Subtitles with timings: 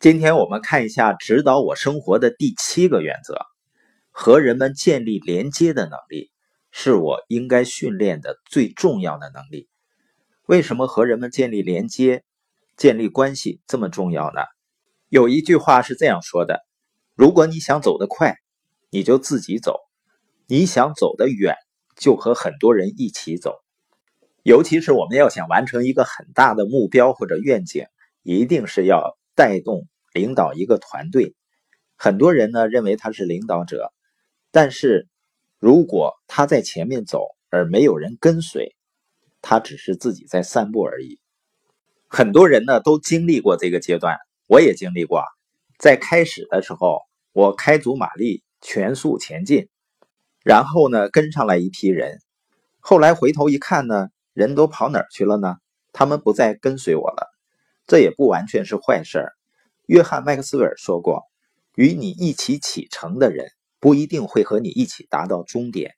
[0.00, 3.36] 今天我们看一下指导我生活的第七个原则：
[4.12, 6.30] 和人们建立连接的能力，
[6.70, 9.68] 是我应该训练的最重要的能力。
[10.46, 12.22] 为什么和人们建立连接、
[12.76, 14.42] 建立关系这么重要呢？
[15.08, 16.60] 有一句话是这样说的：
[17.16, 18.36] 如果你想走得快，
[18.90, 19.72] 你就自己走；
[20.46, 21.56] 你想走得远，
[21.96, 23.56] 就和很多人一起走。
[24.44, 27.84] 尤其是我们要想完成一个很大的目标或者愿景，
[28.22, 29.18] 一定是要。
[29.38, 31.36] 带动领导一个团队，
[31.94, 33.92] 很多人呢认为他是领导者，
[34.50, 35.06] 但是
[35.60, 38.74] 如果他在前面走而没有人跟随，
[39.40, 41.20] 他只是自己在散步而已。
[42.08, 45.22] 很多人呢都经历过这个阶段，我也经历过。
[45.78, 49.68] 在开始的时候，我开足马力，全速前进，
[50.42, 52.18] 然后呢跟上来一批人，
[52.80, 55.58] 后来回头一看呢，人都跑哪儿去了呢？
[55.92, 57.27] 他们不再跟随我了。
[57.88, 59.32] 这也不完全是坏事儿。
[59.86, 61.22] 约翰·麦克斯韦尔说过
[61.74, 65.94] ：“与你一起启程的人，不一定会和你一起达到终点，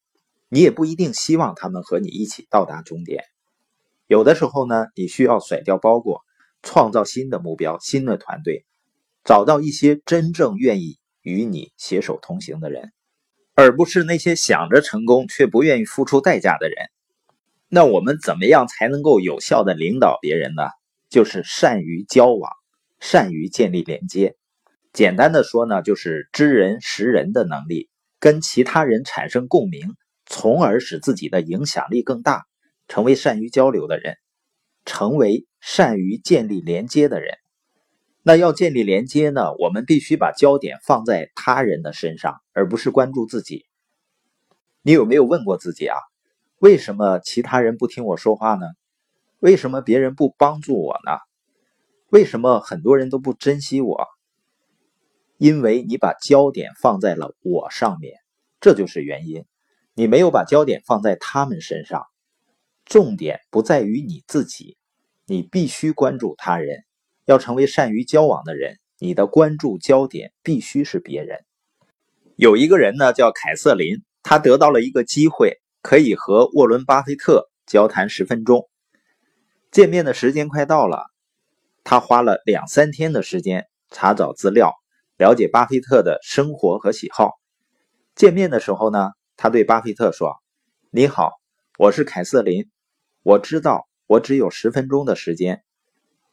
[0.48, 3.24] 你也不一定希望他们和你一起到达终点。
[4.06, 6.22] 有的时候呢，你需要甩掉包裹，
[6.62, 8.64] 创造新的目标、新的团队，
[9.24, 12.92] 找到一些真正愿意与你携手同行的人，
[13.54, 16.76] 而不是那些想着成功却不愿意付出代价的人。
[17.68, 20.62] 那我们怎么样才能够有效的领导别人呢？”
[21.10, 22.50] 就是善于交往，
[23.00, 24.36] 善于建立连接。
[24.92, 32.44] 简单的说呢，就是知人识人的能力，跟其他人产生共鸣，从而使自己的影响力更大，
[32.88, 34.16] 成为善于交流的人，
[34.84, 37.34] 成为善于建立连接的人。
[38.22, 43.66] 那要建立连接呢，我们必须把焦点放在他人的身上，而不是关注自己。
[44.82, 45.96] 你有没有问过自己啊？
[46.58, 48.66] 为什么其他人不听我说话呢？
[49.40, 51.12] 为什么别人不帮助我呢？
[52.10, 54.06] 为什么很多人都不珍惜我？
[55.38, 58.18] 因为你把焦点放在了我上面，
[58.60, 59.46] 这就是原因。
[59.94, 62.04] 你没有把焦点放在他们身上，
[62.84, 64.76] 重点不在于你自己，
[65.24, 66.84] 你必须关注他人。
[67.24, 71.38] 要成为善于交往的人，你的关注焦点必须是别人。
[72.36, 78.69] 有一个人呢，叫凯瑟琳，他得到了一个机会，可以和沃伦·巴菲特交谈十分钟。
[79.70, 81.06] 见面的时间快到了，
[81.84, 84.74] 他花了两三天的时间查找资料，
[85.16, 87.34] 了解巴菲特的生活和喜好。
[88.16, 90.42] 见面的时候呢，他对巴菲特说
[90.90, 91.34] ：“你好，
[91.78, 92.68] 我是凯瑟琳。
[93.22, 95.62] 我知道我只有十分钟的时间，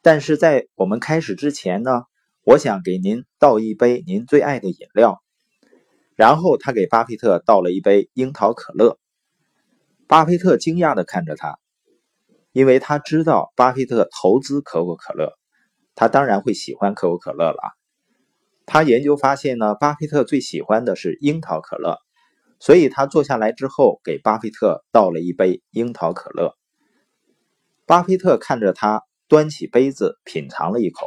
[0.02, 2.06] 但是在我们开始之前呢，
[2.44, 5.22] 我想给您倒一杯您最爱的饮料。”
[6.18, 8.98] 然后他给巴菲特倒了一杯樱桃可乐。
[10.08, 11.60] 巴菲特惊讶地看着他。
[12.58, 15.38] 因为他知道巴菲特投资可口可乐，
[15.94, 17.60] 他当然会喜欢可口可乐了。
[18.66, 22.00] 他研究发现呢，巴菲特最喜欢的是樱桃可乐，
[22.60, 26.58] 所以他坐下来之后给巴菲特倒了一杯樱桃可乐。
[27.86, 31.06] 巴菲特看着他端起杯子品尝了一口。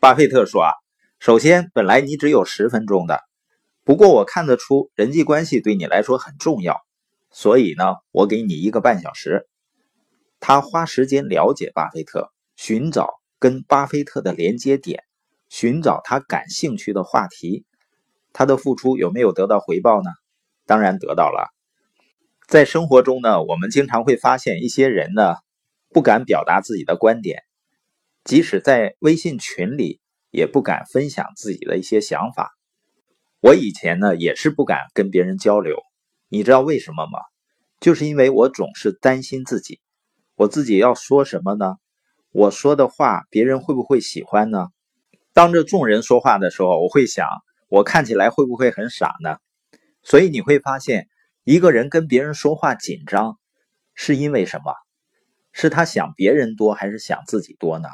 [0.00, 0.72] 巴菲特说：“啊，
[1.20, 3.20] 首先，本来你只有十分钟的，
[3.84, 6.80] 不过我看得出人际关系对你来说很重要，
[7.30, 9.46] 所以呢，我给你一个半小时。”
[10.46, 15.02] 他花时间了解巴菲特，寻找跟巴菲特的连接点，
[15.48, 17.64] 寻找他感兴趣的话题。
[18.34, 20.10] 他的付出有没有得到回报呢？
[20.66, 21.48] 当然得到了。
[22.46, 25.36] 在生活中呢，我们经常会发现一些人呢，
[25.88, 27.42] 不敢表达自己的观点，
[28.22, 29.98] 即使在微信群里
[30.30, 32.52] 也不敢分享自己的一些想法。
[33.40, 35.78] 我以前呢也是不敢跟别人交流，
[36.28, 37.18] 你知道为什么吗？
[37.80, 39.80] 就是因为我总是担心自己。
[40.36, 41.76] 我自己要说什么呢？
[42.32, 44.66] 我说的话别人会不会喜欢呢？
[45.32, 47.28] 当着众人说话的时候，我会想，
[47.68, 49.36] 我看起来会不会很傻呢？
[50.02, 51.06] 所以你会发现，
[51.44, 53.38] 一个人跟别人说话紧张，
[53.94, 54.74] 是因为什么？
[55.52, 57.88] 是他想别人多还是想自己多呢？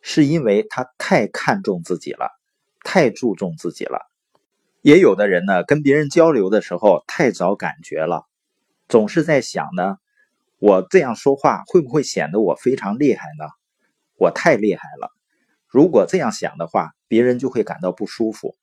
[0.00, 2.28] 是因为他太看重自己了，
[2.82, 4.00] 太注重自己了。
[4.82, 8.24] 也有的人呢，跟别人交流的时候太找感觉了，
[8.88, 9.98] 总是在想呢。
[10.58, 13.46] 我这样说话会不会显得我非常厉害呢？
[14.18, 15.10] 我太厉害了。
[15.66, 18.56] 如果这样想的话，别人就会感到不舒服。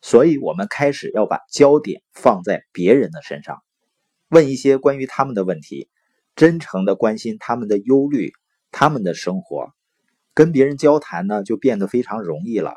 [0.00, 3.62] 所以，我们开始要把焦点放在别人的身上，
[4.28, 5.88] 问一些关于他们的问题，
[6.36, 8.30] 真诚的关心他们的忧虑、
[8.70, 9.72] 他们的生活。
[10.34, 12.74] 跟别人交谈呢，就变得非常容易了。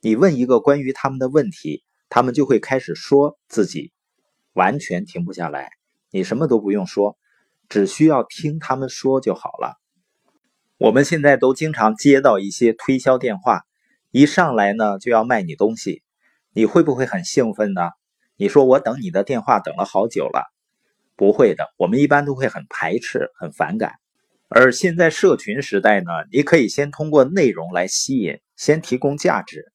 [0.00, 3.92] 你问一个关于他们的问题，他们就会开始说自己，
[4.52, 5.70] 完全停不下来。
[6.10, 7.16] 你什么都不用说。
[7.70, 9.80] 只需要听他们说就好了。
[10.76, 13.62] 我们现在都经常接到一些推销电话，
[14.10, 16.02] 一上来呢就要卖你东西，
[16.52, 17.82] 你会不会很兴奋呢？
[18.36, 20.52] 你说我等你的电话等了好久了，
[21.14, 23.94] 不会的，我们一般都会很排斥、很反感。
[24.48, 29.72] 而现在社群时代呢，你可以先通过内容来吸引，先提供价值。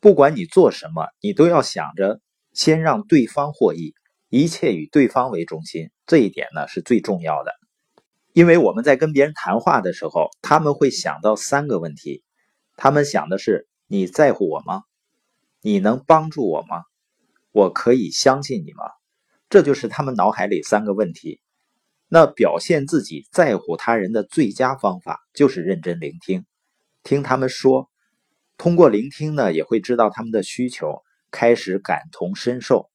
[0.00, 2.20] 不管你做什么，你都要想着
[2.52, 3.94] 先让对方获益，
[4.30, 7.52] 一切以对方为中心，这一点呢是最重要的。
[8.32, 12.22] 因为我们在跟别人谈话的时候，他们会想到三个问题，
[12.76, 14.82] 他们想的是：你在乎我吗？
[15.62, 16.84] 你能帮助我吗？
[17.52, 18.84] 我可以相信你吗？
[19.48, 21.40] 这就是他们脑海里三个问题。
[22.06, 26.44] 那表现自己在乎他人的最佳方法，就是认真聆听，
[27.02, 27.90] 听他们说。
[28.56, 32.90] 通过聆听呢，也会知道他们的需求，开始感同身受。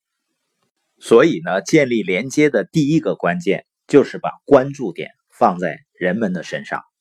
[1.05, 5.09] 所以呢，建立连接的第一个关键，就是把关注点。
[5.37, 6.92] 放在人们的身上。